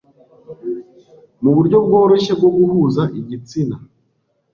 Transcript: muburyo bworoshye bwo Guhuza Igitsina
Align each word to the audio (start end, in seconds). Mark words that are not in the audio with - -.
muburyo 1.43 1.77
bworoshye 1.85 2.31
bwo 2.39 2.49
Guhuza 2.57 3.03
Igitsina 3.19 3.75